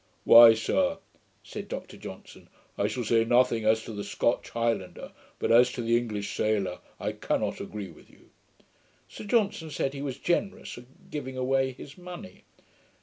'Why, 0.23 0.55
sir,' 0.55 0.97
said 1.43 1.67
Dr 1.67 1.95
Johnson, 1.95 2.49
'I 2.75 2.87
shall 2.87 3.03
say 3.03 3.23
nothing 3.23 3.65
as 3.65 3.83
to 3.83 3.93
the 3.93 4.03
Scotch 4.03 4.49
highlander; 4.49 5.11
but 5.37 5.51
as 5.51 5.71
to 5.73 5.83
the 5.83 5.95
English 5.95 6.35
sailor, 6.35 6.79
I 6.99 7.11
cannot 7.11 7.61
agree 7.61 7.91
with 7.91 8.09
you.' 8.09 8.31
Sir 9.07 9.25
John 9.25 9.51
said, 9.51 9.93
he 9.93 10.01
was 10.01 10.17
generous 10.17 10.75
in 10.75 10.87
giving 11.11 11.37
away 11.37 11.73
his 11.73 11.99
money. 11.99 12.45